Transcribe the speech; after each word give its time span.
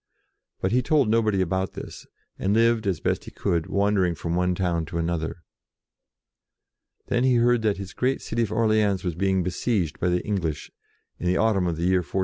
But 0.61 0.71
he 0.71 0.81
told 0.81 1.09
nobody 1.09 1.41
about 1.41 1.73
this, 1.73 2.07
and 2.39 2.55
lived 2.55 2.87
as 2.87 2.97
he 2.97 3.03
best 3.03 3.35
could, 3.35 3.67
wandering 3.67 4.15
from 4.15 4.33
one 4.35 4.55
town 4.55 4.83
to 4.87 4.95
HOW 4.95 5.01
JOAN 5.03 5.09
OBEYED 5.11 5.21
THE 5.21 5.25
VOICES 5.27 5.35
17 7.09 7.19
another. 7.19 7.19
Then 7.19 7.23
he 7.23 7.35
heard 7.35 7.61
that 7.61 7.77
his 7.77 7.93
great 7.93 8.19
city 8.23 8.41
of 8.41 8.51
Orleans 8.51 9.03
was 9.03 9.13
being 9.13 9.43
besieged 9.43 9.99
by 9.99 10.09
the 10.09 10.25
English, 10.25 10.71
in 11.19 11.27
the 11.27 11.37
autumn 11.37 11.67
of 11.67 11.77
the 11.77 11.83
year 11.85 11.99
1428. 11.99 12.19